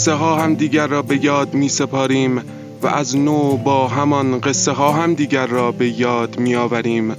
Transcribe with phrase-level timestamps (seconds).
[0.00, 2.42] قصه ها هم دیگر را به یاد می سپاریم
[2.82, 7.16] و از نو با همان قصه ها هم دیگر را به یاد می آوریم.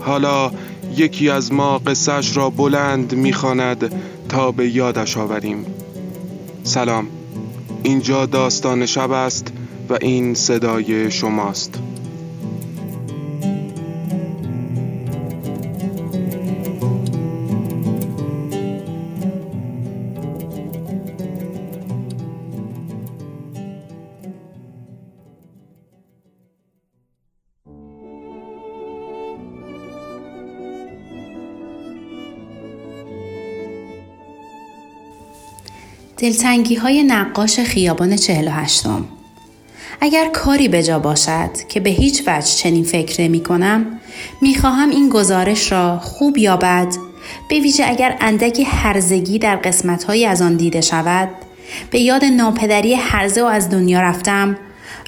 [0.00, 0.50] حالا
[0.96, 3.92] یکی از ما قصهش را بلند می‌خواند
[4.28, 5.66] تا به یادش آوریم.
[6.62, 7.06] سلام.
[7.82, 9.52] اینجا داستان شب است
[9.88, 11.74] و این صدای شماست.
[36.28, 39.04] دلتنگی های نقاش خیابان 48 م.
[40.00, 44.00] اگر کاری به جا باشد که به هیچ وجه چنین فکر نمی کنم
[44.40, 46.88] می خواهم این گزارش را خوب یا بد
[47.48, 51.28] به ویژه اگر اندکی هرزگی در قسمت از آن دیده شود
[51.90, 54.56] به یاد ناپدری هرزه و از دنیا رفتم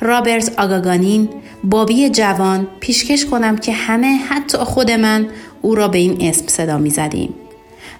[0.01, 1.29] رابرت آگاگانین
[1.65, 5.27] بابی جوان پیشکش کنم که همه حتی خود من
[5.63, 7.35] او را به این اسم صدا می زدیم.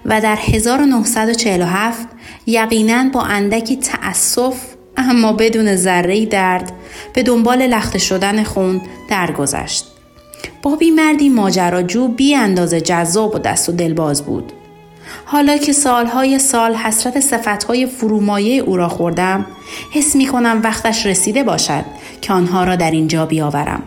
[0.05, 2.07] و در 1947
[2.45, 4.55] یقینا با اندکی تأسف
[4.97, 6.71] اما بدون ذره درد
[7.13, 9.85] به دنبال لخته شدن خون درگذشت.
[10.61, 14.53] بابی مردی ماجراجو بی اندازه جذاب و دست و دلباز بود.
[15.25, 19.45] حالا که سالهای سال حسرت صفتهای فرومایه او را خوردم
[19.91, 21.85] حس می کنم وقتش رسیده باشد
[22.21, 23.83] که آنها را در اینجا بیاورم.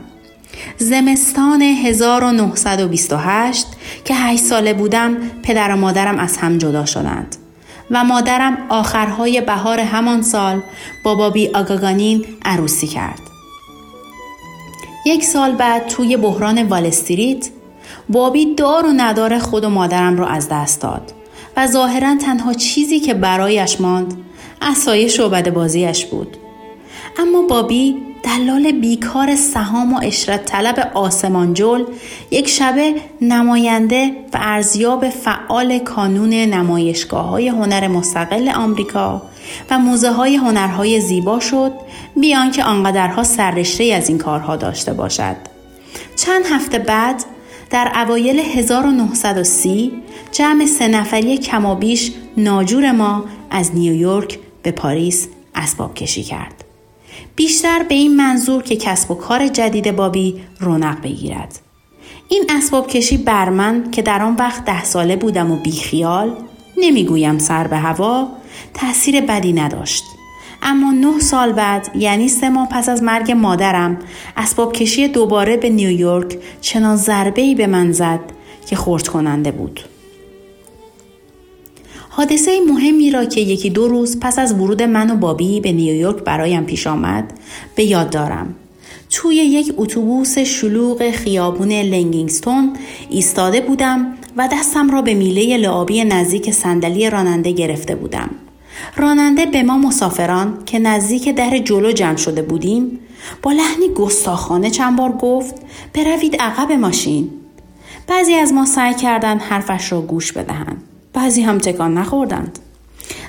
[0.79, 3.67] زمستان 1928
[4.05, 7.37] که هشت ساله بودم پدر و مادرم از هم جدا شدند
[7.91, 10.63] و مادرم آخرهای بهار همان سال
[11.05, 13.21] با بابی آگاگانین عروسی کرد.
[15.07, 17.49] یک سال بعد توی بحران والستریت
[18.09, 21.13] بابی دار و ندار خود و مادرم را از دست داد
[21.57, 24.17] و ظاهرا تنها چیزی که برایش ماند
[24.63, 26.37] اسایش و بازیش بود.
[27.19, 31.85] اما بابی دلال بیکار سهام و اشرت طلب آسمانجل
[32.31, 39.23] یک شبه نماینده و ارزیاب فعال کانون نمایشگاه های هنر مستقل آمریکا
[39.71, 41.73] و موزه های هنرهای زیبا شد
[42.21, 45.37] بیان که آنقدرها سررشته از این کارها داشته باشد.
[46.17, 47.25] چند هفته بعد
[47.71, 49.93] در اوایل 1930
[50.33, 56.64] جمع سه نفری کمابیش ناجور ما از نیویورک به پاریس اسباب کشی کرد.
[57.37, 61.59] بیشتر به این منظور که کسب و کار جدید بابی رونق بگیرد.
[62.29, 66.37] این اسباب کشی بر من که در آن وقت ده ساله بودم و بیخیال
[66.77, 68.29] نمی‌گویم سر به هوا
[68.75, 70.05] تاثیر بدی نداشت.
[70.63, 73.99] اما نه سال بعد یعنی سه ماه پس از مرگ مادرم
[74.37, 78.21] اسباب کشی دوباره به نیویورک چنان ضربه به من زد
[78.67, 79.81] که خورد کننده بود.
[82.17, 86.25] حادثه مهمی را که یکی دو روز پس از ورود من و بابی به نیویورک
[86.25, 87.33] برایم پیش آمد
[87.75, 88.55] به یاد دارم.
[89.11, 92.73] توی یک اتوبوس شلوغ خیابون لنگینگستون
[93.11, 98.31] ایستاده بودم و دستم را به میله لعابی نزدیک صندلی راننده گرفته بودم.
[98.97, 102.99] راننده به ما مسافران که نزدیک در جلو جمع شده بودیم
[103.43, 105.55] با لحنی گستاخانه چند بار گفت
[105.95, 107.31] بروید عقب ماشین.
[108.07, 110.94] بعضی از ما سعی کردند حرفش را گوش بدهند.
[111.15, 112.59] بعضی هم تکان نخوردند.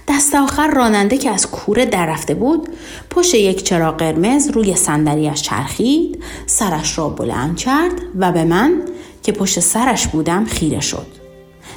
[0.07, 2.69] دست آخر راننده که از کوره در رفته بود
[3.09, 8.81] پشت یک چراغ قرمز روی صندلیاش چرخید سرش را بلند کرد و به من
[9.23, 11.07] که پشت سرش بودم خیره شد.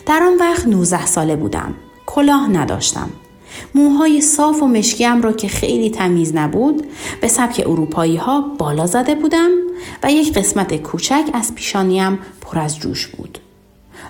[0.07, 1.75] در آن وقت 19 ساله بودم.
[2.07, 3.11] کلاه نداشتم.
[3.75, 6.87] موهای صاف و مشکیم را که خیلی تمیز نبود
[7.21, 9.51] به سبک اروپایی ها بالا زده بودم
[10.03, 13.39] و یک قسمت کوچک از پیشانیم پر از جوش بود.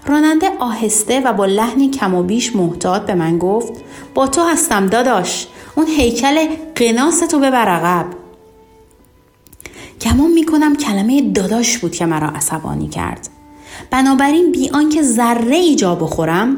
[0.07, 3.73] راننده آهسته و با لحنی کم و بیش محتاط به من گفت
[4.15, 8.07] با تو هستم داداش اون هیکل قناس تو ببر عقب
[10.01, 13.29] گمان می‌کنم کلمه داداش بود که مرا عصبانی کرد.
[13.91, 16.57] بنابراین بی آنکه ذره ای جا بخورم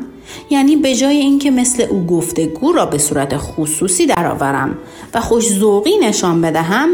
[0.51, 4.79] یعنی به جای اینکه مثل او گفتگو را به صورت خصوصی درآورم
[5.15, 6.89] و خوش ذوقی نشان بدهم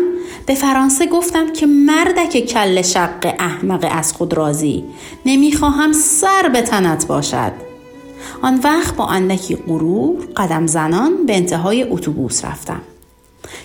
[0.47, 4.85] به فرانسه گفتم که مردک کل شق احمق از خود راضی.
[5.27, 7.53] نمی‌خواهم سر به تنت باشد.
[8.43, 12.81] آن وقت با اندکی غرور قدم زنان به انتهای اتوبوس رفتم.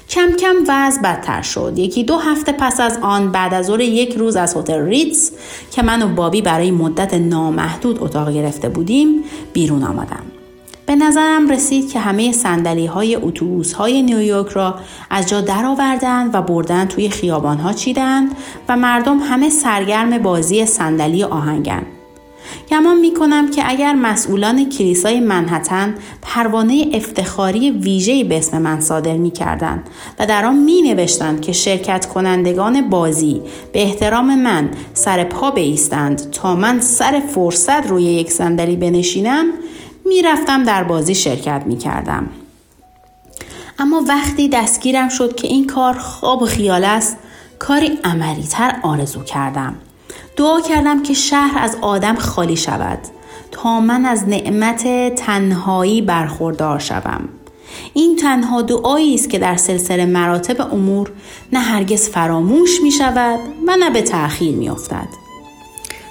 [0.09, 1.73] کم کم وضع بدتر شد.
[1.77, 5.31] یکی دو هفته پس از آن بعد از ظهر یک روز از هتل ریتز
[5.71, 9.23] که من و بابی برای مدت نامحدود اتاق گرفته بودیم
[9.53, 10.30] بیرون آمدم.
[10.85, 14.75] به نظرم رسید که همه سندلی های اتوبوس های نیویورک را
[15.09, 18.35] از جا درآوردند و بردن توی خیابان ها چیدند
[18.69, 21.83] و مردم همه سرگرم بازی صندلی آهنگن.
[22.69, 29.17] گمان می کنم که اگر مسئولان کلیسای منحتن پروانه افتخاری ویژه‌ای به اسم من صادر
[29.17, 29.83] می کردن
[30.19, 33.41] و در آن می نوشتند که شرکت کنندگان بازی
[33.73, 39.45] به احترام من سر پا بیستند تا من سر فرصت روی یک صندلی بنشینم
[40.13, 42.29] می‌رفتم در بازی شرکت می کردم.
[43.79, 47.17] اما وقتی دستگیرم شد که این کار خواب و خیال است
[47.59, 49.75] کاری عملی تر آرزو کردم.
[50.37, 52.99] دعا کردم که شهر از آدم خالی شود
[53.51, 57.29] تا من از نعمت تنهایی برخوردار شوم.
[57.93, 61.11] این تنها دعایی است که در سلسله مراتب امور
[61.53, 65.07] نه هرگز فراموش می شود و نه به تأخیر می افتد.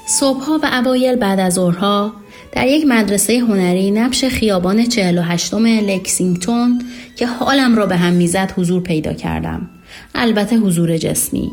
[0.07, 2.13] صبحها و اوایل بعد از ظهرها
[2.53, 6.83] در یک مدرسه هنری نبش خیابان 48 لکسینگتون
[7.17, 9.71] که حالم را به هم می‌زد حضور پیدا کردم.
[10.15, 11.51] البته حضور جسمی.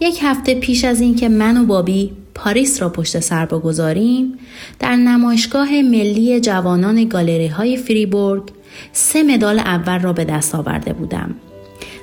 [0.00, 4.38] یک هفته پیش از اینکه من و بابی پاریس را پشت سر بگذاریم
[4.78, 8.42] در نمایشگاه ملی جوانان گالری های فریبورگ
[8.92, 11.34] سه مدال اول را به دست آورده بودم.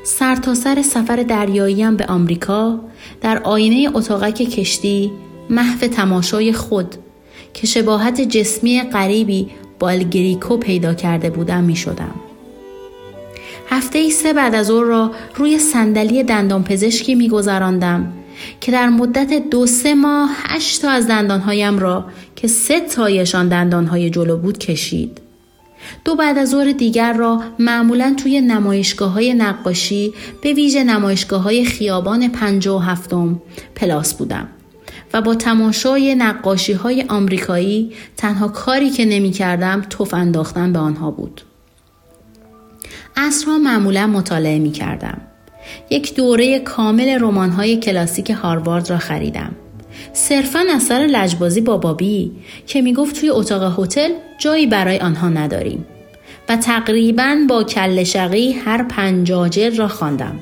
[0.04, 2.80] سرتاسر سر سفر دریاییم به آمریکا
[3.22, 5.12] در آینه اتاقک کشتی
[5.50, 6.96] محو تماشای خود
[7.54, 9.50] که شباهت جسمی غریبی
[9.80, 12.16] با الگریکو پیدا کرده بودم می شدم.
[13.70, 18.14] هفته ای سه بعد از او را روی صندلی دندان پزشکی می گذراندم
[18.62, 22.06] که در مدت دو سه ماه هشت تا از دندانهایم را
[22.36, 25.22] که سه تایشان دندانهای جلو بود کشید.
[26.06, 31.66] دو بعد از ظهر دیگر را معمولا توی نمایشگاه های نقاشی به ویژه نمایشگاه های
[31.66, 33.42] خیابان پنج و هفتم
[33.76, 34.48] پلاس بودم.
[35.14, 41.12] و با تماشای نقاشی های آمریکایی تنها کاری که نمی کردم توف انداختن به آنها
[41.12, 41.42] بود.
[43.16, 45.22] اصرها معمولا مطالعه می کردم.
[45.90, 49.56] یک دوره کامل رمان های کلاسیک هاروارد را خریدم.
[50.14, 52.32] صرفا اثر لجبازی با بابی
[52.68, 55.86] که می گفت توی اتاق هتل جایی برای آنها نداریم
[56.50, 60.40] و تقریبا با کل شقی هر پنجاجل را خواندم.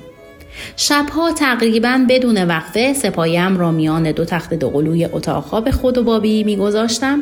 [0.77, 6.43] شبها تقریبا بدون وقفه سپایم را میان دو تخت دوقلوی اتاق خواب خود و بابی
[6.43, 7.21] میگذاشتم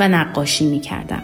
[0.00, 1.22] و نقاشی می‌کردم.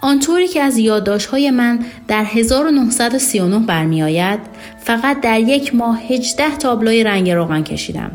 [0.00, 1.78] آنطوری که از یادداشت‌های من
[2.08, 4.40] در 1939 برمیآید
[4.80, 8.10] فقط در یک ماه 18 تابلوی رنگ روغن کشیدم.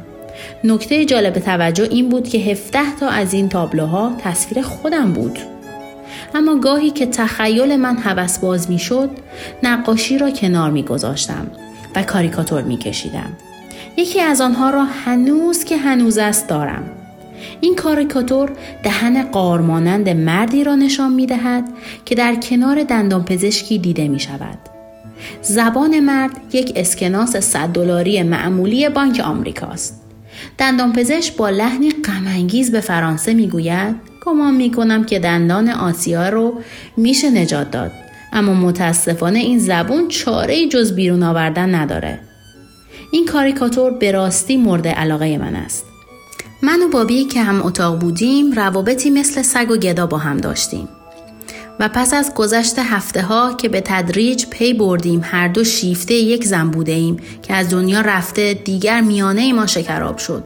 [0.63, 5.39] نکته جالب توجه این بود که 17 تا از این تابلوها تصویر خودم بود.
[6.35, 9.09] اما گاهی که تخیل من حوس باز می شد
[9.63, 11.47] نقاشی را کنار می گذاشتم
[11.95, 13.33] و کاریکاتور می کشیدم.
[13.97, 16.83] یکی از آنها را هنوز که هنوز است دارم.
[17.61, 18.51] این کاریکاتور
[18.83, 21.69] دهن قارمانند مردی را نشان می دهد
[22.05, 24.57] که در کنار دندان پزشکی دیده می شود.
[25.41, 30.01] زبان مرد یک اسکناس 100 دلاری معمولی بانک آمریکاست.
[30.57, 33.95] دندان پزشک با لحنی غمانگیز به فرانسه می‌گوید
[34.25, 36.61] گمان می کنم که دندان آسیا رو
[36.97, 37.91] میشه نجات داد
[38.33, 42.19] اما متاسفانه این زبون چاره جز بیرون آوردن نداره.
[43.11, 45.85] این کاریکاتور به راستی مورد علاقه من است.
[46.61, 50.89] من و بابی که هم اتاق بودیم روابطی مثل سگ و گدا با هم داشتیم.
[51.79, 56.45] و پس از گذشت هفته ها که به تدریج پی بردیم هر دو شیفته یک
[56.45, 60.43] زن بوده ایم که از دنیا رفته دیگر میانه ما شکراب شد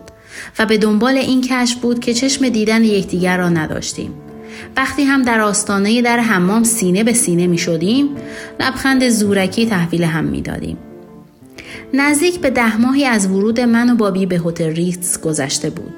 [0.60, 4.27] و به دنبال این کشف بود که چشم دیدن یکدیگر را نداشتیم.
[4.78, 8.10] وقتی هم در آستانه در حمام سینه به سینه می شدیم
[8.60, 10.78] لبخند زورکی تحویل هم می دادیم.
[11.94, 15.94] نزدیک به ده ماهی از ورود من و بابی به هتل ریتز گذشته بود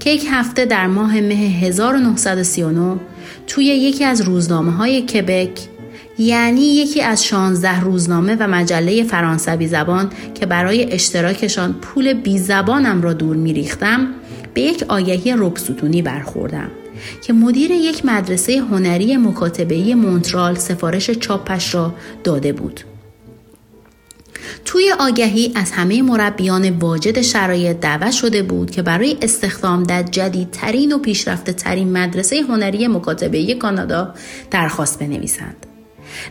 [0.00, 2.96] که یک هفته در ماه مه 1939
[3.46, 5.68] توی یکی از روزنامه های کبک
[6.18, 13.02] یعنی یکی از 16 روزنامه و مجله فرانسوی زبان که برای اشتراکشان پول بی زبانم
[13.02, 14.06] را دور میریختم
[14.54, 16.70] به یک آگهی رکستونی برخوردم
[17.22, 22.80] که مدیر یک مدرسه هنری مکاتبه‌ای مونترال سفارش چاپش را داده بود.
[24.64, 30.92] توی آگهی از همه مربیان واجد شرایط دعوت شده بود که برای استخدام در جدیدترین
[30.92, 34.14] و پیشرفته ترین مدرسه هنری مکاتبه کانادا
[34.50, 35.66] درخواست بنویسند.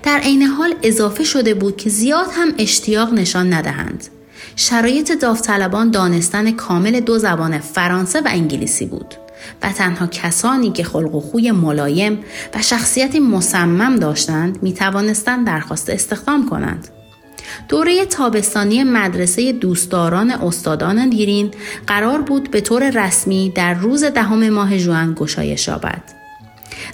[0.03, 4.07] در عین حال اضافه شده بود که زیاد هم اشتیاق نشان ندهند.
[4.55, 9.15] شرایط داوطلبان دانستن کامل دو زبان فرانسه و انگلیسی بود
[9.63, 12.19] و تنها کسانی که خلق و خوی ملایم
[12.55, 16.87] و شخصیتی مصمم داشتند می توانستند درخواست استخدام کنند.
[17.69, 21.51] دوره تابستانی مدرسه دوستداران استادان دیرین
[21.87, 26.03] قرار بود به طور رسمی در روز دهم ماه ژوئن گشایش یابد.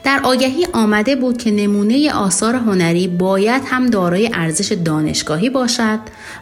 [0.04, 6.00] در آگهی آمده بود که نمونه آثار هنری باید هم دارای ارزش دانشگاهی باشد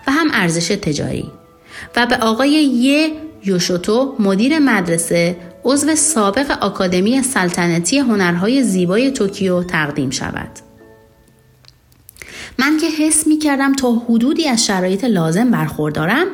[0.07, 1.31] و هم ارزش تجاری
[1.95, 3.11] و به آقای یه
[3.45, 10.49] یوشوتو مدیر مدرسه عضو سابق آکادمی سلطنتی هنرهای زیبای توکیو تقدیم شود.
[12.59, 16.27] من که حس می کردم تا حدودی از شرایط لازم برخوردارم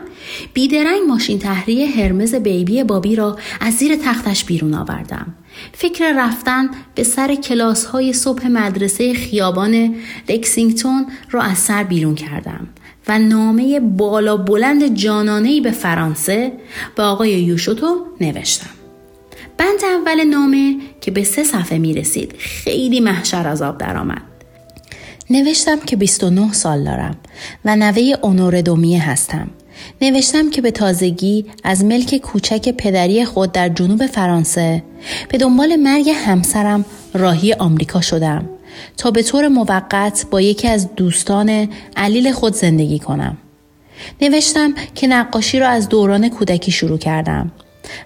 [0.54, 5.36] بیدرنگ ماشین تحریه هرمز بیبی بابی را از زیر تختش بیرون آوردم.
[5.74, 9.96] فکر رفتن به سر کلاس های صبح مدرسه خیابان
[10.30, 12.68] لکسینگتون را از سر بیرون کردم
[13.08, 16.52] و نامه بالا بلند جانانهی به فرانسه
[16.96, 18.77] به آقای یوشوتو نوشتم.
[19.58, 24.22] بند اول نامه که به سه صفحه می رسید خیلی محشر از آب درآمد.
[25.30, 27.18] نوشتم که 29 سال دارم
[27.66, 29.50] و نوه اونور دومیه هستم.
[30.02, 34.84] نوشتم که به تازگی از ملک کوچک پدری خود در جنوب فرانسه
[35.30, 38.50] به دنبال مرگ همسرم راهی آمریکا شدم
[38.98, 43.38] تا به طور موقت با یکی از دوستان علیل خود زندگی کنم.
[44.22, 47.52] نوشتم که نقاشی را از دوران کودکی شروع کردم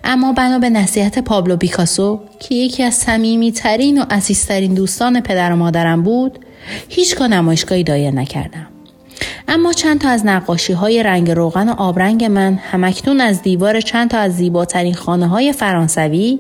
[0.04, 5.56] اما بنا به نصیحت پابلو بیکاسو که یکی از صمیمیترین و عزیزترین دوستان پدر و
[5.56, 6.40] مادرم بود
[6.90, 8.68] هیچگاه نمایشگاهی دایر نکردم
[9.48, 14.10] اما چند تا از نقاشی های رنگ روغن و آبرنگ من همکنون از دیوار چند
[14.10, 16.40] تا از زیباترین خانه های فرانسوی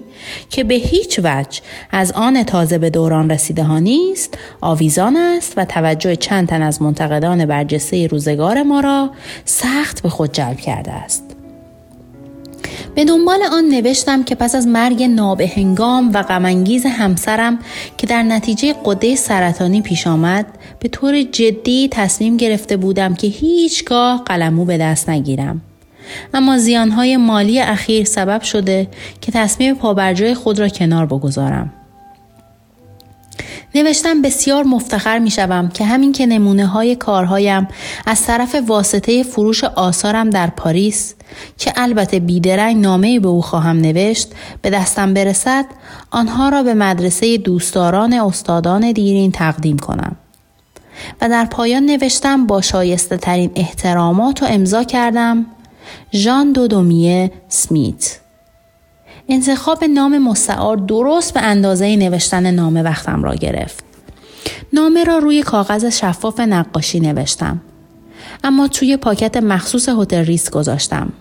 [0.49, 5.65] که به هیچ وجه از آن تازه به دوران رسیده ها نیست آویزان است و
[5.65, 9.11] توجه چند تن از منتقدان برجسته روزگار ما را
[9.45, 11.30] سخت به خود جلب کرده است.
[12.95, 17.59] به دنبال آن نوشتم که پس از مرگ نابهنگام و غمانگیز همسرم
[17.97, 20.45] که در نتیجه قده سرطانی پیش آمد
[20.79, 25.61] به طور جدی تصمیم گرفته بودم که هیچگاه قلمو به دست نگیرم.
[26.33, 28.87] اما زیانهای مالی اخیر سبب شده
[29.21, 31.73] که تصمیم پابرجای خود را کنار بگذارم.
[33.75, 37.67] نوشتم بسیار مفتخر می شوم که همین که نمونه های کارهایم
[38.05, 41.15] از طرف واسطه فروش آثارم در پاریس
[41.57, 44.31] که البته بیدرنگ نامه به او خواهم نوشت
[44.61, 45.65] به دستم برسد
[46.11, 50.15] آنها را به مدرسه دوستداران استادان دیرین تقدیم کنم.
[51.21, 55.45] و در پایان نوشتم با شایسته ترین احترامات و امضا کردم
[56.13, 58.19] ژان دودومیه سمیت
[59.29, 63.83] انتخاب نام مستعار درست به اندازه نوشتن نامه وقتم را گرفت.
[64.73, 67.61] نامه را روی کاغذ شفاف نقاشی نوشتم.
[68.43, 71.13] اما توی پاکت مخصوص هتل ریس گذاشتم.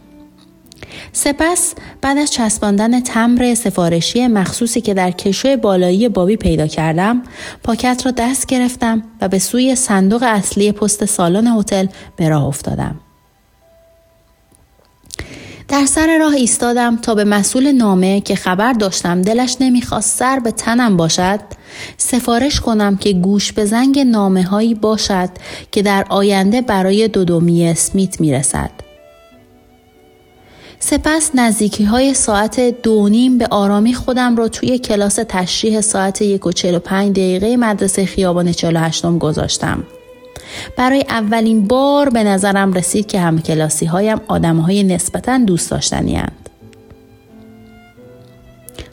[1.13, 7.23] سپس بعد از چسباندن تمر سفارشی مخصوصی که در کشوی بالایی بابی پیدا کردم
[7.63, 13.01] پاکت را دست گرفتم و به سوی صندوق اصلی پست سالن هتل به راه افتادم
[15.71, 20.51] در سر راه ایستادم تا به مسئول نامه که خبر داشتم دلش نمی‌خواست سر به
[20.51, 21.41] تنم باشد
[21.97, 25.29] سفارش کنم که گوش به زنگ نامه هایی باشد
[25.73, 28.71] که در آینده برای دودومی اسمیت می‌رسد.
[30.79, 36.47] سپس نزدیکی های ساعت دو نیم به آرامی خودم را توی کلاس تشریح ساعت یک
[36.47, 39.85] و چل و پنج دقیقه مدرسه خیابان 48 گذاشتم.
[40.77, 46.17] برای اولین بار به نظرم رسید که هم کلاسی هایم آدم های نسبتا دوست داشتنی
[46.17, 46.49] هند.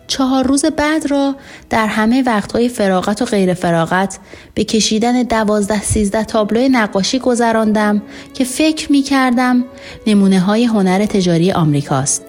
[0.08, 1.36] چهار روز بعد را
[1.70, 4.20] در همه وقتهای فراغت و غیر فراغت
[4.54, 8.02] به کشیدن دوازده سیزده تابلوی نقاشی گذراندم
[8.34, 9.66] که فکر می کردم
[10.08, 12.24] نمونه های هنر تجاری آمریکاست.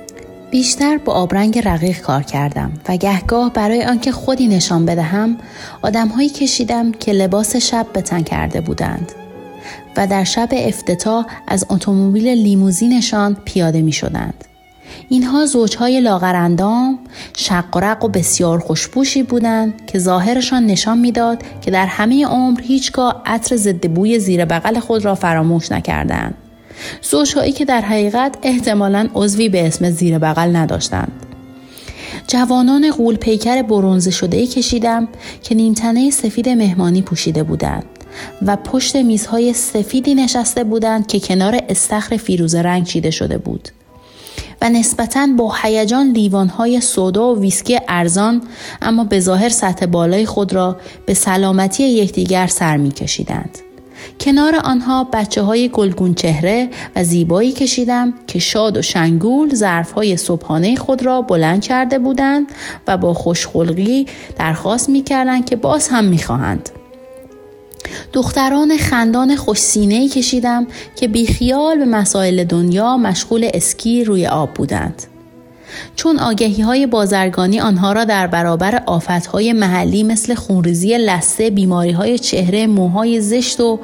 [0.50, 5.38] بیشتر با آبرنگ رقیق کار کردم و گهگاه برای آنکه خودی نشان بدهم
[5.82, 9.12] آدمهایی کشیدم که لباس شب به تن کرده بودند
[9.98, 14.44] و در شب افتتاح از اتومبیل لیموزینشان پیاده می شدند.
[15.08, 16.98] اینها زوجهای لاغرندام
[17.36, 22.60] شق و رق و بسیار خوشبوشی بودند که ظاهرشان نشان می‌داد که در همه عمر
[22.60, 26.34] هیچگاه عطر ضد بوی زیر بغل خود را فراموش نکردند.
[27.02, 31.12] زوجهایی که در حقیقت احتمالا عضوی به اسم زیر بغل نداشتند.
[32.26, 35.08] جوانان غول پیکر برونزه شده کشیدم
[35.42, 37.97] که نیمتنه سفید مهمانی پوشیده بودند
[38.46, 43.68] و پشت میزهای سفیدی نشسته بودند که کنار استخر فیروز رنگ چیده شده بود.
[44.62, 48.42] و نسبتا با هیجان لیوانهای سودا و ویسکی ارزان
[48.82, 53.58] اما به ظاهر سطح بالای خود را به سلامتی یکدیگر سر میکشیدند.
[54.20, 60.16] کنار آنها بچه های گلگون چهره و زیبایی کشیدم که شاد و شنگول ظرف های
[60.16, 62.46] صبحانه خود را بلند کرده بودند
[62.86, 64.06] و با خوشخلقی
[64.38, 65.02] درخواست می
[65.46, 66.70] که باز هم می خواهند.
[68.12, 75.02] دختران خندان خوش سینه کشیدم که بیخیال به مسائل دنیا مشغول اسکی روی آب بودند.
[75.96, 81.90] چون آگهی های بازرگانی آنها را در برابر آفت های محلی مثل خونریزی لسه، بیماری
[81.90, 83.78] های چهره، موهای زشت و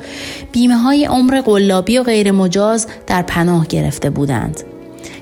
[0.53, 4.74] بیمه های عمر قلابی و غیر مجاز در پناه گرفته بودند.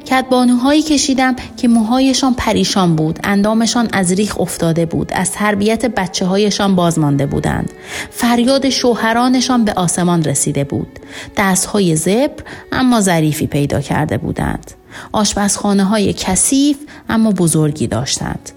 [0.05, 3.19] کتبانوهایی کشیدم که موهایشان پریشان بود.
[3.25, 5.13] اندامشان از ریخ افتاده بود.
[5.15, 7.71] از تربیت بچه هایشان بازمانده بودند.
[8.11, 10.99] فریاد شوهرانشان به آسمان رسیده بود.
[11.37, 14.71] دستهای زبر اما ظریفی پیدا کرده بودند.
[15.13, 16.77] آشپزخانه های کثیف
[17.09, 18.51] اما بزرگی داشتند.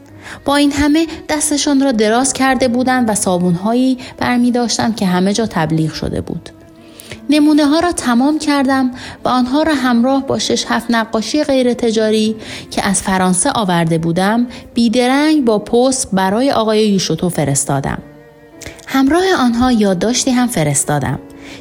[0.45, 5.45] با این همه دستشان را دراز کرده بودند و صابونهایی برمی داشتند که همه جا
[5.45, 6.49] تبلیغ شده بود.
[7.29, 8.91] نمونه ها را تمام کردم
[9.25, 12.35] و آنها را همراه با شش هفت نقاشی غیر تجاری
[12.71, 17.97] که از فرانسه آورده بودم بیدرنگ با پست برای آقای یوشوتو فرستادم.
[18.87, 21.19] همراه آنها یادداشتی هم فرستادم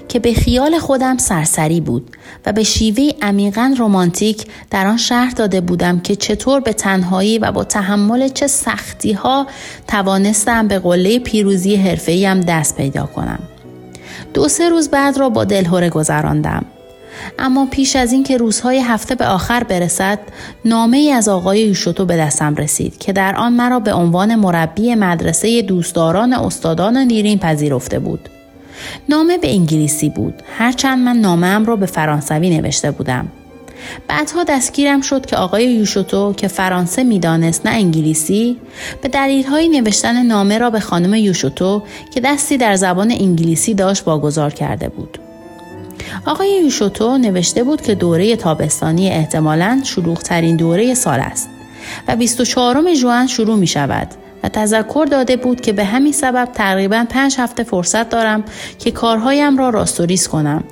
[0.09, 5.61] که به خیال خودم سرسری بود و به شیوه عمیقا رمانتیک در آن شهر داده
[5.61, 9.47] بودم که چطور به تنهایی و با تحمل چه سختی ها
[9.89, 13.39] توانستم به قله پیروزی حرفه‌ایم دست پیدا کنم.
[14.35, 16.65] دو سه روز بعد را با دلهوره گذراندم.
[17.39, 20.19] اما پیش از اینکه روزهای هفته به آخر برسد
[20.65, 24.95] نامه ای از آقای یوشوتو به دستم رسید که در آن مرا به عنوان مربی
[24.95, 28.29] مدرسه دوستداران استادان نیرین پذیرفته بود.
[29.09, 30.35] نامه به انگلیسی بود.
[30.59, 33.29] هرچند من نامه را به فرانسوی نوشته بودم.
[34.09, 38.57] بعدها دستگیرم شد که آقای یوشوتو که فرانسه می‌دانست نه انگلیسی
[39.03, 41.83] به دلیلهای نوشتن نامه را به خانم یوشوتو
[42.15, 45.19] که دستی در زبان انگلیسی داشت واگذار کرده بود.
[46.27, 51.49] آقای یوشوتو نوشته بود که دوره تابستانی احتمالاً شلوغترین دوره سال است
[52.09, 54.09] و 24 ژوئن شروع می شود
[54.43, 58.45] و تذکر داده بود که به همین سبب تقریبا پنج هفته فرصت دارم
[58.79, 60.65] که کارهایم را راستوریز کنم.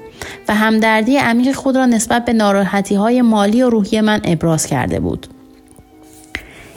[0.49, 5.01] و همدردی عمیق خود را نسبت به ناراحتی های مالی و روحی من ابراز کرده
[5.01, 5.27] بود.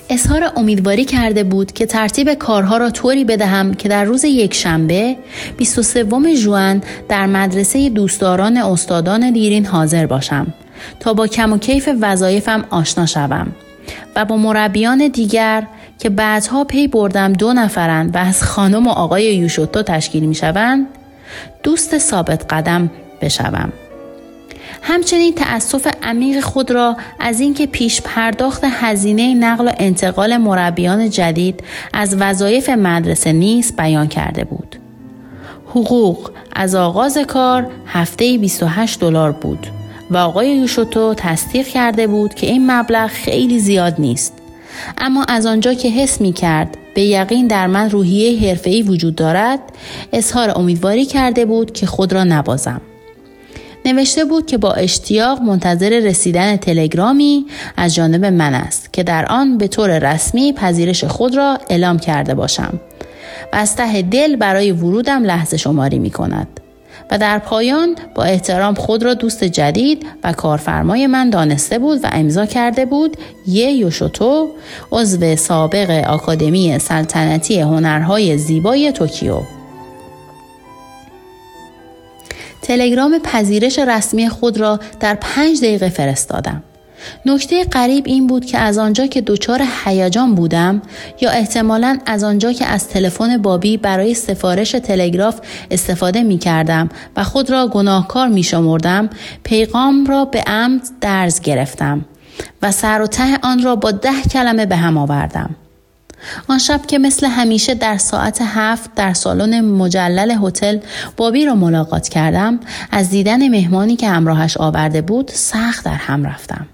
[0.09, 5.17] اظهار امیدواری کرده بود که ترتیب کارها را طوری بدهم که در روز یک شنبه
[5.57, 10.47] 23 ژوئن در مدرسه دوستداران استادان دیرین حاضر باشم
[10.99, 13.47] تا با کم و کیف وظایفم آشنا شوم
[14.15, 15.67] و با مربیان دیگر
[15.99, 20.87] که بعدها پی بردم دو نفرند و از خانم و آقای یوشوتو تشکیل می شوند
[21.63, 22.89] دوست ثابت قدم
[23.21, 23.73] بشوم.
[24.81, 31.63] همچنین تأسف عمیق خود را از اینکه پیش پرداخت هزینه نقل و انتقال مربیان جدید
[31.93, 34.75] از وظایف مدرسه نیست بیان کرده بود.
[35.69, 39.67] حقوق از آغاز کار هفته 28 دلار بود
[40.11, 44.33] و آقای یوشوتو تصدیق کرده بود که این مبلغ خیلی زیاد نیست.
[44.97, 49.59] اما از آنجا که حس می کرد به یقین در من روحیه حرفه‌ای وجود دارد
[50.13, 52.81] اظهار امیدواری کرده بود که خود را نبازم.
[53.85, 57.45] نوشته بود که با اشتیاق منتظر رسیدن تلگرامی
[57.77, 62.33] از جانب من است که در آن به طور رسمی پذیرش خود را اعلام کرده
[62.33, 62.79] باشم
[63.53, 66.47] و از ته دل برای ورودم لحظه شماری می کند.
[67.11, 72.07] و در پایان با احترام خود را دوست جدید و کارفرمای من دانسته بود و
[72.11, 73.17] امضا کرده بود
[73.47, 74.49] یه یوشوتو
[74.91, 79.41] عضو سابق آکادمی سلطنتی هنرهای زیبای توکیو
[82.65, 86.63] تلگرام پذیرش رسمی خود را در پنج دقیقه فرستادم.
[87.25, 90.81] نکته غریب این بود که از آنجا که دچار هیجان بودم
[91.21, 95.39] یا احتمالا از آنجا که از تلفن بابی برای سفارش تلگراف
[95.71, 99.09] استفاده می کردم و خود را گناهکار می شمردم
[99.43, 102.05] پیغام را به عمد درز گرفتم
[102.61, 105.55] و سر و ته آن را با ده کلمه به هم آوردم.
[106.47, 110.77] آن شب که مثل همیشه در ساعت هفت در سالن مجلل هتل
[111.17, 112.59] بابی را ملاقات کردم
[112.91, 116.67] از دیدن مهمانی که همراهش آورده بود سخت در هم رفتم.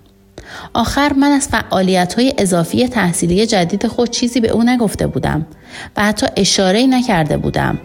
[0.73, 5.45] آخر من از فعالیت های اضافی تحصیلی جدید خود چیزی به او نگفته بودم
[5.97, 7.77] و حتی اشاره نکرده بودم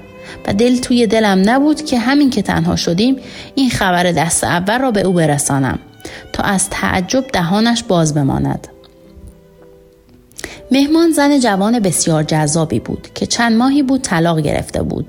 [0.46, 3.16] و دل توی دلم نبود که همین که تنها شدیم
[3.54, 5.78] این خبر دست اول را به او برسانم
[6.32, 8.68] تا از تعجب دهانش باز بماند.
[10.70, 15.06] مهمان زن جوان بسیار جذابی بود که چند ماهی بود طلاق گرفته بود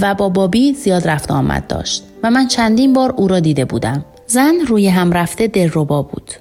[0.00, 4.04] و با بابی زیاد رفت آمد داشت و من چندین بار او را دیده بودم.
[4.26, 6.32] زن روی هم رفته دلربا بود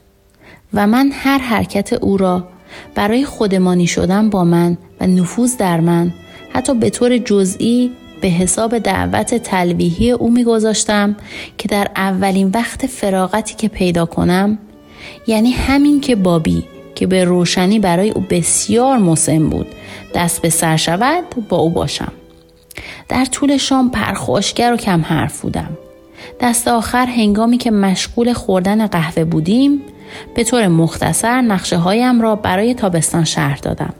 [0.73, 2.47] و من هر حرکت او را
[2.95, 6.13] برای خودمانی شدن با من و نفوذ در من
[6.53, 11.15] حتی به طور جزئی به حساب دعوت تلویحی او میگذاشتم
[11.57, 14.57] که در اولین وقت فراغتی که پیدا کنم
[15.27, 16.63] یعنی همین که بابی
[16.95, 19.67] که به روشنی برای او بسیار مسن بود.
[20.15, 22.11] دست به سر شود با او باشم.
[23.09, 25.77] در طول شام پرخوشگر و کم حرف بودم.
[26.39, 29.81] دست آخر هنگامی که مشغول خوردن قهوه بودیم
[30.35, 33.93] به طور مختصر نقشه هایم را برای تابستان شهر دادم.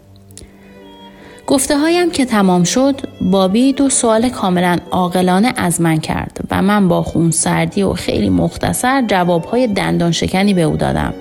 [1.47, 6.87] گفته هایم که تمام شد بابی دو سوال کاملا عاقلانه از من کرد و من
[6.87, 11.13] با خون سردی و خیلی مختصر جواب های دندان شکنی به او دادم.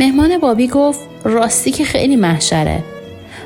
[0.00, 2.82] مهمان بابی گفت راستی که خیلی محشره.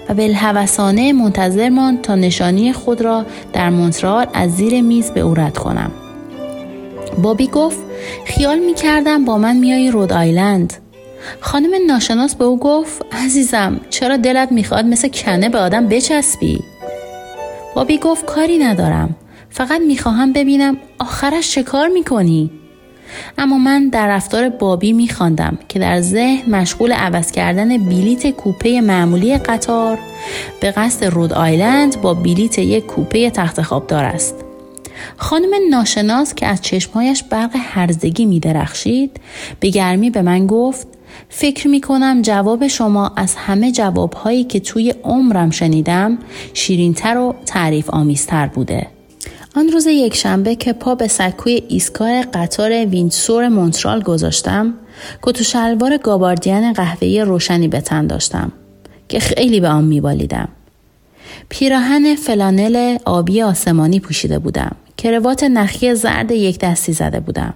[0.09, 5.35] و بالحوثانه منتظر مان تا نشانی خود را در مونترال از زیر میز به او
[5.35, 5.91] رد کنم.
[7.23, 7.79] بابی گفت
[8.25, 10.73] خیال می کردم با من میایی رود آیلند.
[11.41, 16.61] خانم ناشناس به او گفت عزیزم چرا دلت می‌خواد مثل کنه به آدم بچسبی؟
[17.75, 19.17] بابی گفت کاری ندارم.
[19.51, 22.51] فقط می‌خواهم ببینم آخرش چه کار می‌کنی؟
[23.39, 29.39] اما من در رفتار بابی میخواندم که در ذهن مشغول عوض کردن بلیت کوپه معمولی
[29.39, 29.99] قطار
[30.61, 34.35] به قصد رود آیلند با بلیت یک کوپه تخت خوابدار است
[35.17, 39.21] خانم ناشناس که از چشمهایش برق هرزگی می درخشید
[39.61, 40.87] به گرمی به من گفت
[41.29, 46.19] فکر می کنم جواب شما از همه جوابهایی که توی عمرم شنیدم
[46.55, 48.98] شیرینتر و تعریف آمیزتر بوده.
[49.57, 54.75] آن روز یک شنبه که پا به سکوی ایستگاه قطار وینسور مونترال گذاشتم
[55.23, 58.53] کت و شلوار گاباردین قهوه‌ای روشنی به تن داشتم
[59.09, 60.49] که خیلی به آن میبالیدم.
[61.49, 67.55] پیراهن فلانل آبی آسمانی پوشیده بودم کروات نخی زرد یک دستی زده بودم.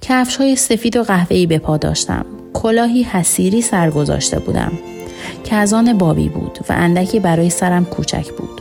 [0.00, 2.26] کفش های سفید و قهوه‌ای به پا داشتم.
[2.52, 4.72] کلاهی حصیری سر گذاشته بودم
[5.44, 8.59] که از آن بابی بود و اندکی برای سرم کوچک بود.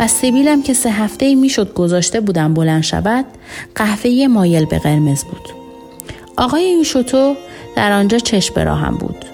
[0.00, 3.24] و سبیلم که سه هفته می‌شد گذاشته بودم بلند شود
[3.74, 5.48] قهوه مایل به قرمز بود
[6.36, 7.34] آقای یوشوتو
[7.76, 9.24] در آنجا چشم راهم بود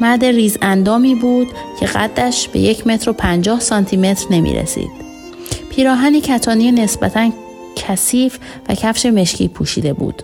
[0.00, 1.48] مرد ریز اندامی بود
[1.80, 4.90] که قدش به یک متر و پنجاه سانتی متر نمی رسید.
[5.70, 7.30] پیراهنی کتانی نسبتا
[7.76, 10.22] کثیف و کفش مشکی پوشیده بود.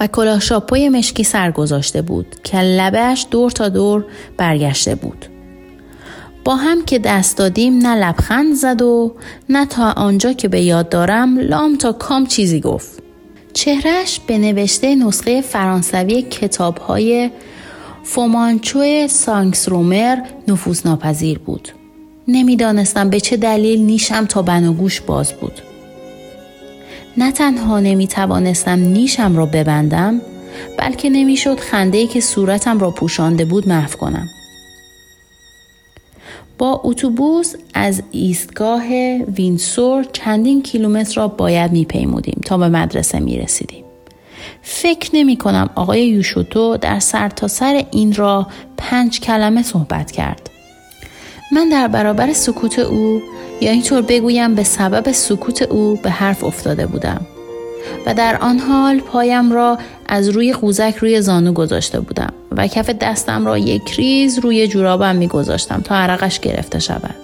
[0.00, 4.04] و کلاه شاپوی مشکی سر گذاشته بود که لبهش دور تا دور
[4.36, 5.26] برگشته بود.
[6.44, 9.14] با هم که دست دادیم نه لبخند زد و
[9.48, 13.02] نه تا آنجا که به یاد دارم لام تا کام چیزی گفت.
[13.52, 17.30] چهرش به نوشته نسخه فرانسوی کتاب های
[18.04, 21.68] فومانچو سانکس رومر نفوذ ناپذیر بود.
[22.28, 25.62] نمی‌دانستم به چه دلیل نیشم تا بناگوش باز بود.
[27.16, 30.20] نه تنها نمی توانستم نیشم را ببندم
[30.78, 34.28] بلکه نمی‌شد خنده که صورتم را پوشانده بود محو کنم.
[36.62, 38.82] با اتوبوس از ایستگاه
[39.36, 43.84] وینسور چندین کیلومتر را باید میپیمودیم تا به مدرسه می رسیدیم.
[44.62, 48.46] فکر نمی کنم آقای یوشوتو در سرتاسر سر این را
[48.76, 50.50] پنج کلمه صحبت کرد.
[51.52, 53.22] من در برابر سکوت او
[53.60, 57.26] یا اینطور بگویم به سبب سکوت او به حرف افتاده بودم
[58.06, 62.90] و در آن حال پایم را از روی قوزک روی زانو گذاشته بودم و کف
[62.90, 67.14] دستم را یک ریز روی جورابم می گذاشتم تا عرقش گرفته شود.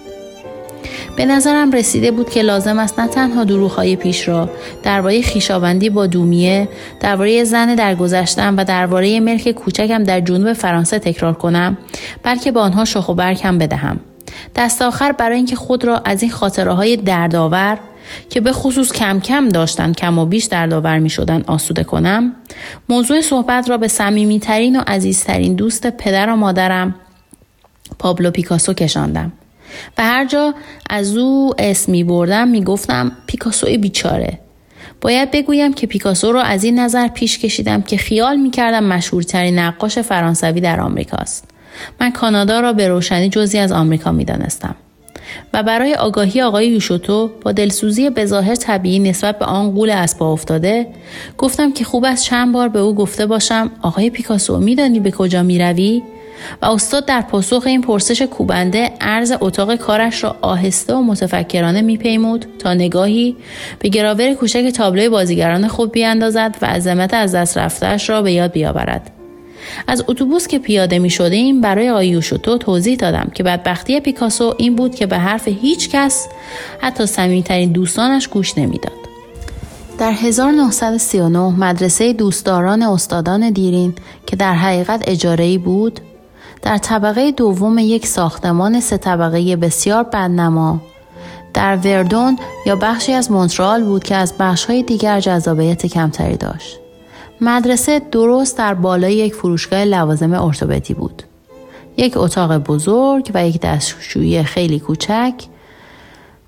[1.17, 4.51] به نظرم رسیده بود که لازم است نه تنها دروغهای پیش را
[4.83, 6.69] درباره خیشاوندی با دومیه
[7.01, 11.77] درباره زن درگذشتم و درباره ملک کوچکم در جنوب فرانسه تکرار کنم
[12.23, 14.01] بلکه با آنها شخ و برگ هم بدهم
[14.57, 17.79] دست آخر برای اینکه خود را از این خاطره های دردآور
[18.31, 22.33] که به خصوص کم کم داشتن کم و بیش دردآور می شدن آسوده کنم.
[22.89, 26.95] موضوع صحبت را به صمیمیترین و عزیزترین دوست پدر و مادرم
[27.99, 29.33] پابلو پیکاسو کشاندم.
[29.99, 30.55] و هر جا
[30.91, 34.39] از او اسم می بردم می گفتم پیکاسوی بیچاره.
[35.01, 39.59] باید بگویم که پیکاسو را از این نظر پیش کشیدم که خیال می کردم مشهورترین
[39.59, 41.45] نقاش فرانسوی در آمریکاست.
[42.01, 44.77] من کانادا را به روشنی جزی از آمریکا می دانستم.
[45.53, 50.87] و برای آگاهی آقای یوشوتو با دلسوزی بظاهر طبیعی نسبت به آن قول اسبا افتاده
[51.39, 55.43] گفتم که خوب است چند بار به او گفته باشم آقای پیکاسو میدانی به کجا
[55.43, 56.03] می‌روی؟
[56.63, 62.47] و استاد در پاسخ این پرسش کوبنده عرض اتاق کارش را آهسته و متفکرانه میپیمود
[62.59, 63.37] تا نگاهی
[63.79, 68.53] به گراور کوچک تابلوی بازیگران خوب بیاندازد و عظمت از دست رفتهاش را به یاد
[68.53, 69.18] بیاورد.
[69.87, 74.77] از اتوبوس که پیاده می شدیم برای آقای یوشوتو توضیح دادم که بدبختی پیکاسو این
[74.77, 76.29] بود که به حرف هیچ کس
[76.81, 78.93] حتی صمیمیترین دوستانش گوش نمی‌داد.
[79.99, 83.95] در 1939 مدرسه دوستداران استادان دیرین
[84.27, 86.01] که در حقیقت اجارهی بود
[86.63, 90.81] در طبقه دوم یک ساختمان سه طبقه بسیار بدنما
[91.55, 96.81] در وردون یا بخشی از مونترال بود که از بخشهای دیگر جذابیت کمتری داشت.
[97.41, 101.23] مدرسه درست در بالای یک فروشگاه لوازم ارتوپدی بود.
[101.97, 105.35] یک اتاق بزرگ و یک دستشویی خیلی کوچک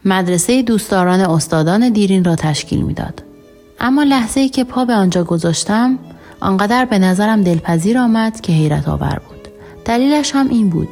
[0.05, 3.22] مدرسه دوستداران استادان دیرین را تشکیل می‌داد.
[3.81, 5.98] اما لحظه ای که پا به آنجا گذاشتم
[6.40, 9.48] آنقدر به نظرم دلپذیر آمد که حیرت آور بود.
[9.85, 10.88] دلیلش هم این بود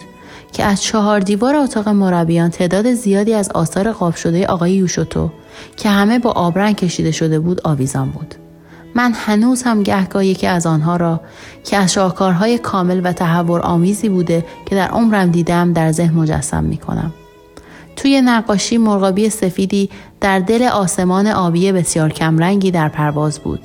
[0.53, 5.31] که از چهار دیوار اتاق مربیان تعداد زیادی از آثار قاب شده آقای یوشوتو
[5.77, 8.35] که همه با آبرنگ کشیده شده بود آویزان بود.
[8.99, 11.21] من هنوز هم گهگاه یکی از آنها را
[11.65, 16.65] که از شاهکارهای کامل و تحور آمیزی بوده که در عمرم دیدم در ذهن مجسم
[16.65, 17.13] می کنم.
[17.97, 23.61] توی نقاشی مرغابی سفیدی در دل آسمان آبی بسیار کمرنگی در پرواز بود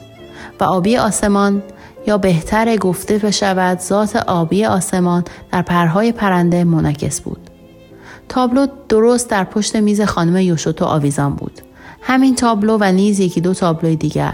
[0.60, 1.63] و آبی آسمان
[2.08, 7.50] یا بهتر گفته بشود ذات آبی آسمان در پرهای پرنده منعکس بود.
[8.30, 11.62] تابلو درست در پشت میز خانم یوشوتو آویزان بود.
[12.02, 14.34] همین تابلو و نیز یکی دو تابلوی دیگر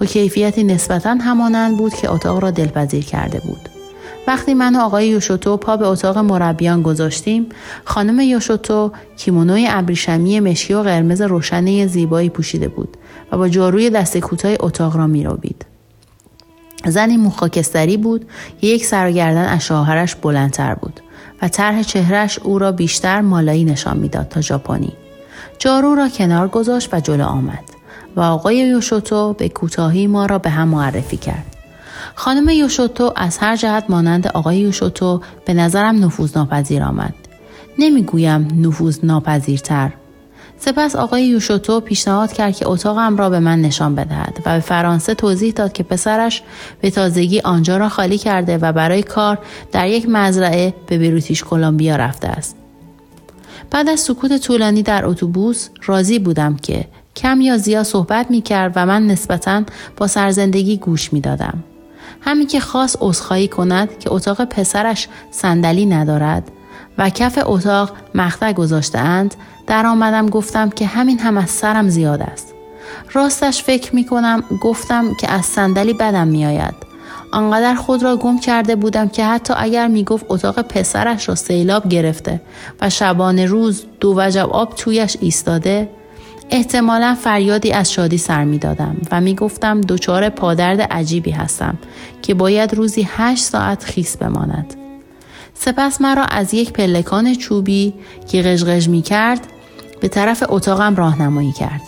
[0.00, 3.68] با کیفیتی نسبتا همانند بود که اتاق را دلپذیر کرده بود.
[4.26, 7.46] وقتی من و آقای یوشوتو پا به اتاق مربیان گذاشتیم
[7.84, 12.96] خانم یوشوتو کیمونوی ابریشمی مشکی و قرمز روشنه زیبایی پوشیده بود
[13.32, 15.66] و با جاروی دست کوتاه اتاق را میروبید
[16.86, 18.26] زنی مخاکستری بود
[18.62, 21.00] یک سرگردن از شوهرش بلندتر بود
[21.42, 24.92] و طرح چهرش او را بیشتر مالایی نشان می‌داد تا ژاپنی.
[25.58, 27.77] جارو را کنار گذاشت و جلو آمد.
[28.18, 31.56] و آقای یوشوتو به کوتاهی ما را به هم معرفی کرد.
[32.14, 37.14] خانم یوشوتو از هر جهت مانند آقای یوشوتو به نظرم نفوذ ناپذیر آمد.
[37.78, 39.92] نمی‌گویم نفوذ ناپذیرتر.
[40.58, 45.14] سپس آقای یوشوتو پیشنهاد کرد که اتاقم را به من نشان بدهد و به فرانسه
[45.14, 46.42] توضیح داد که پسرش
[46.80, 49.38] به تازگی آنجا را خالی کرده و برای کار
[49.72, 52.56] در یک مزرعه به بریتیش کلمبیا رفته است.
[53.70, 56.84] بعد از سکوت طولانی در اتوبوس راضی بودم که
[57.18, 59.62] کم یا زیاد صحبت می کرد و من نسبتا
[59.96, 61.64] با سرزندگی گوش می دادم.
[62.20, 66.50] همین که خواست عذرخواهی کند که اتاق پسرش صندلی ندارد
[66.98, 69.28] و کف اتاق مقطع گذاشته
[69.66, 72.54] در آمدم گفتم که همین هم از سرم زیاد است.
[73.12, 76.74] راستش فکر می کنم گفتم که از صندلی بدم می آید.
[77.32, 81.88] آنقدر خود را گم کرده بودم که حتی اگر می گفت اتاق پسرش را سیلاب
[81.88, 82.40] گرفته
[82.80, 85.88] و شبانه روز دو وجب آب تویش ایستاده
[86.50, 91.78] احتمالا فریادی از شادی سر می دادم و می گفتم دچار پادرد عجیبی هستم
[92.22, 94.74] که باید روزی هشت ساعت خیس بماند.
[95.54, 97.94] سپس مرا از یک پلکان چوبی
[98.28, 99.40] که قژقژ می کرد
[100.00, 101.80] به طرف اتاقم راهنمایی کرد.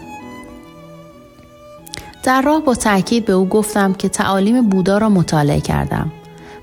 [2.22, 6.12] در راه با تاکید به او گفتم که تعالیم بودا را مطالعه کردم.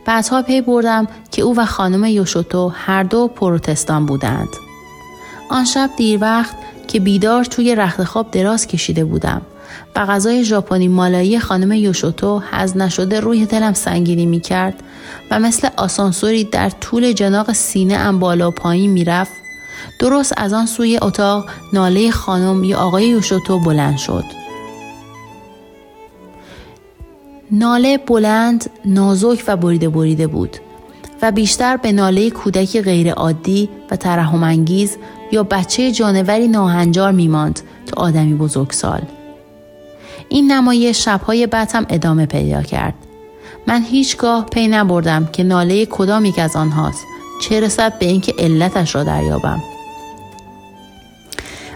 [0.05, 4.49] بعدها پی بردم که او و خانم یوشوتو هر دو پروتستان بودند.
[5.49, 6.55] آن شب دیر وقت
[6.87, 9.41] که بیدار توی رخت خواب دراز کشیده بودم.
[9.95, 14.83] و غذای ژاپنی مالایی خانم یوشوتو هز نشده روی دلم سنگینی می کرد
[15.31, 19.31] و مثل آسانسوری در طول جناق سینه ام بالا و پایین می‌رفت.
[19.99, 24.23] درست از آن سوی اتاق ناله خانم یا آقای یوشوتو بلند شد.
[27.51, 30.57] ناله بلند نازک و بریده بریده بود
[31.21, 34.97] و بیشتر به ناله کودکی غیرعادی و ترحمانگیز
[35.31, 39.01] یا بچه جانوری ناهنجار میماند تا آدمی بزرگسال.
[40.29, 42.93] این نمایش شبهای بعد هم ادامه پیدا کرد.
[43.67, 47.03] من هیچگاه پی نبردم که ناله کدام یک از آنهاست.
[47.41, 49.63] چه رسد به اینکه علتش را دریابم.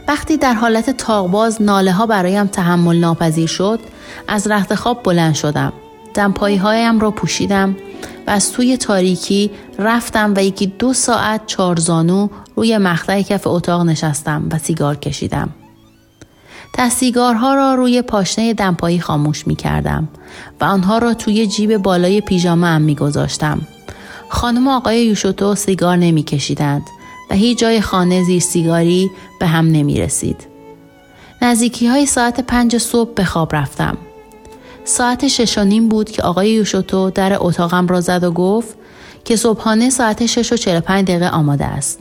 [0.08, 3.80] وقتی در حالت تاغباز ناله ها برایم تحمل ناپذیر شد
[4.28, 5.74] از رخت خواب بلند شدم.
[6.14, 7.76] دمپایی هایم را پوشیدم
[8.28, 12.28] و از توی تاریکی رفتم و یکی دو ساعت چارزانو
[12.62, 15.50] روی مخته کف اتاق نشستم و سیگار کشیدم.
[16.91, 20.08] سیگارها را روی پاشنه دمپایی خاموش می کردم
[20.62, 23.62] و آنها را توی جیب بالای پیژامه هم می گذاشتم.
[24.30, 26.82] خانم آقای یوشوتو سیگار نمی کشیدند
[27.30, 30.47] و هیچ جای خانه زیر سیگاری به هم نمی رسید.
[31.41, 33.97] نزدیکی های ساعت پنج صبح به خواب رفتم.
[34.84, 38.76] ساعت شش و نیم بود که آقای یوشوتو در اتاقم را زد و گفت
[39.26, 42.00] که صبحانه ساعت شش و 45 دقیقه آماده است.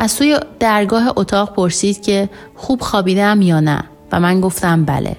[0.00, 5.16] از سوی درگاه اتاق پرسید که خوب خوابیدم یا نه و من گفتم بله.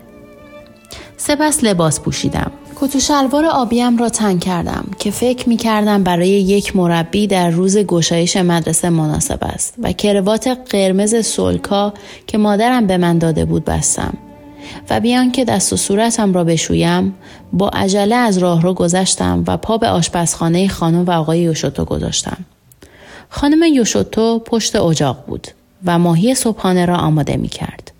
[1.17, 2.51] سپس لباس پوشیدم.
[2.75, 7.77] کتو شلوار آبیم را تن کردم که فکر می کردم برای یک مربی در روز
[7.77, 11.93] گشایش مدرسه مناسب است و کروات قرمز سلکا
[12.27, 14.13] که مادرم به من داده بود بستم
[14.89, 17.15] و بیان که دست و صورتم را بشویم
[17.53, 22.37] با عجله از راه رو گذشتم و پا به آشپزخانه خانم و آقای یوشوتو گذاشتم.
[23.29, 25.47] خانم یوشوتو پشت اجاق بود
[25.85, 27.91] و ماهی صبحانه را آماده می کرد.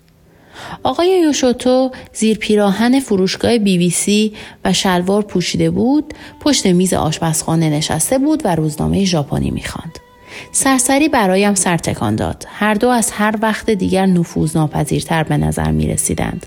[0.82, 4.32] آقای یوشوتو زیر پیراهن فروشگاه بی بی سی
[4.64, 9.98] و شلوار پوشیده بود پشت میز آشپزخانه نشسته بود و روزنامه ژاپنی می‌خواند
[10.52, 15.70] سرسری برایم سر تکان داد هر دو از هر وقت دیگر نفوذ ناپذیرتر به نظر
[15.70, 16.46] می رسیدند.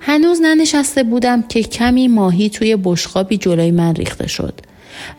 [0.00, 4.54] هنوز ننشسته بودم که کمی ماهی توی بشقابی جلوی من ریخته شد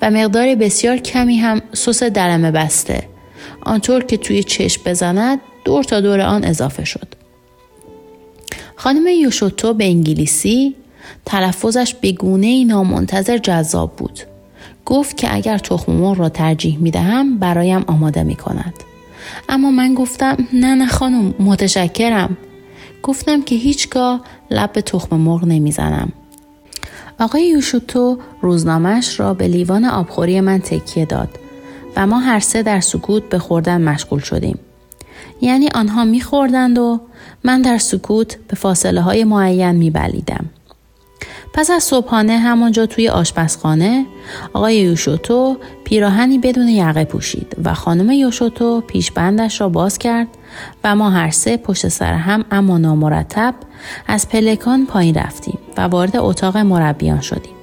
[0.02, 3.04] و مقدار بسیار کمی هم سس دلمه بسته
[3.62, 7.08] آنطور که توی چشم بزند دور تا دور آن اضافه شد
[8.76, 10.76] خانم یوشوتو به انگلیسی
[11.26, 14.20] تلفظش به گونه نامنتظر جذاب بود.
[14.86, 18.74] گفت که اگر تخم مرغ را ترجیح می دهم برایم آماده می کند.
[19.50, 22.38] اما من گفتم نه نه خانم متشکرم.
[23.04, 26.12] گفتم که هیچگاه لب تخم مرغ نمی‌زنم.
[27.22, 31.30] آقای یوشوتو روزنامهش را به لیوان آبخوری من تکیه داد
[31.96, 34.60] و ما هر سه در سکوت به خوردن مشغول شدیم.
[35.42, 37.02] یعنی آنها میخوردند و
[37.44, 40.46] من در سکوت به فاصله های معین میبلیدم.
[41.54, 44.06] پس از صبحانه همانجا توی آشپزخانه
[44.54, 50.28] آقای یوشوتو پیراهنی بدون یقه پوشید و خانم یوشوتو پیشبندش را باز کرد
[50.84, 53.56] و ما هر سه پشت سر هم اما نامرتب
[54.08, 57.54] از پلکان پایین رفتیم و وارد اتاق مربیان شدیم.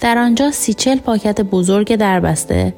[0.00, 2.74] در آنجا سی چل پاکت بزرگ دربسته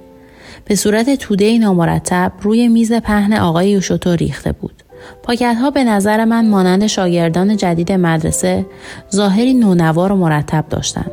[0.64, 4.86] به صورت توده نامرتب روی میز پهن آقای یوشوتو ریخته بود.
[5.22, 8.66] پاکت ها به نظر من مانند شاگردان جدید مدرسه
[9.14, 11.10] ظاهری نونوار و مرتب داشتند.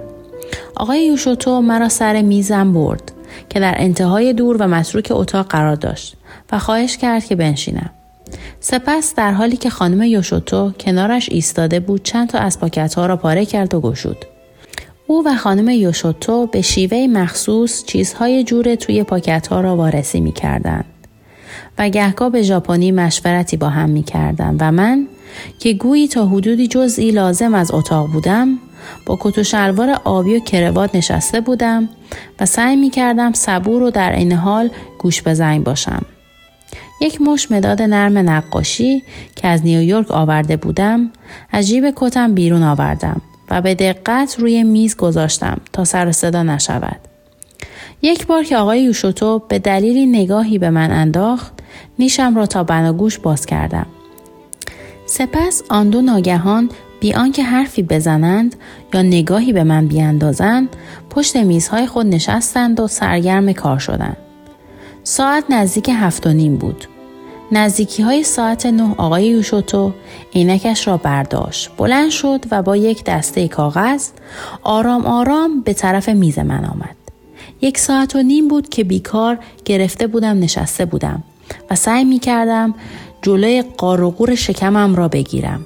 [0.75, 3.11] آقای یوشوتو مرا سر میزم برد
[3.49, 6.15] که در انتهای دور و متروک اتاق قرار داشت
[6.51, 7.89] و خواهش کرد که بنشینم.
[8.59, 13.17] سپس در حالی که خانم یوشوتو کنارش ایستاده بود چند تا از پاکت ها را
[13.17, 14.25] پاره کرد و گشود.
[15.07, 20.31] او و خانم یوشوتو به شیوه مخصوص چیزهای جور توی پاکت ها را وارسی می
[20.31, 20.83] کردن.
[21.77, 25.07] و گهگاه به ژاپنی مشورتی با هم می کردن و من
[25.59, 28.59] که گویی تا حدودی جزئی لازم از اتاق بودم
[29.05, 31.89] با کت و شلوار آبی و کروات نشسته بودم
[32.39, 36.05] و سعی می کردم صبور و در این حال گوش به زنگ باشم.
[37.01, 39.03] یک مش مداد نرم نقاشی
[39.35, 41.09] که از نیویورک آورده بودم
[41.51, 47.12] از جیب کتم بیرون آوردم و به دقت روی میز گذاشتم تا سر صدا نشود.
[48.05, 51.53] یک بار که آقای یوشوتو به دلیلی نگاهی به من انداخت
[51.99, 53.85] نیشم را تا بناگوش باز کردم.
[55.05, 58.55] سپس آن دو ناگهان بی آنکه حرفی بزنند
[58.93, 60.75] یا نگاهی به من بیاندازند
[61.09, 64.17] پشت میزهای خود نشستند و سرگرم کار شدند.
[65.03, 66.85] ساعت نزدیک هفت و نیم بود.
[67.51, 69.93] نزدیکی های ساعت نه آقای یوشوتو
[70.35, 74.09] عینکش را برداشت بلند شد و با یک دسته کاغذ
[74.63, 77.02] آرام آرام به طرف میز من آمد
[77.63, 81.23] یک ساعت و نیم بود که بیکار گرفته بودم نشسته بودم
[81.69, 82.73] و سعی می کردم
[83.21, 85.65] جلوی قار شکمم را بگیرم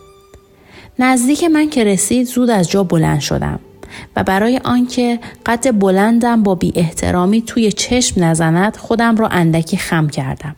[0.99, 3.60] نزدیک من که رسید زود از جا بلند شدم
[4.15, 10.07] و برای آنکه قد بلندم با بی احترامی توی چشم نزند خودم را اندکی خم
[10.07, 10.55] کردم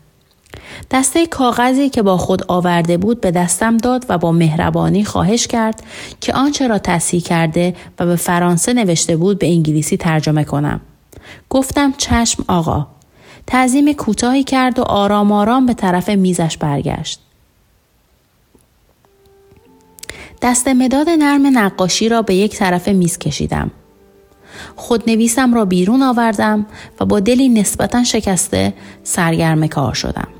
[0.90, 5.82] دسته کاغذی که با خود آورده بود به دستم داد و با مهربانی خواهش کرد
[6.20, 10.80] که آنچه را تصحیح کرده و به فرانسه نوشته بود به انگلیسی ترجمه کنم.
[11.50, 12.86] گفتم چشم آقا.
[13.46, 17.20] تعظیم کوتاهی کرد و آرام آرام به طرف میزش برگشت.
[20.42, 23.70] دست مداد نرم نقاشی را به یک طرف میز کشیدم.
[24.76, 26.66] خودنویسم را بیرون آوردم
[27.00, 30.39] و با دلی نسبتا شکسته سرگرم کار شدم.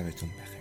[0.00, 0.59] شبتون بخیر.